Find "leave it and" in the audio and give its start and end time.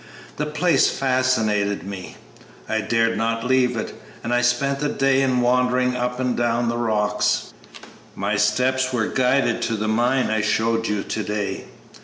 3.45-4.33